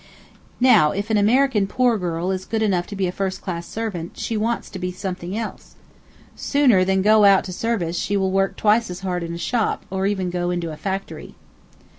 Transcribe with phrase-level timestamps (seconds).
[0.59, 4.17] Now, if an American poor girl is good enough to be a first class servant,
[4.17, 5.75] she wants to be something else.
[6.35, 9.85] Sooner than go out to service she will work twice as hard in a shop,
[9.91, 11.35] or even go into a factory.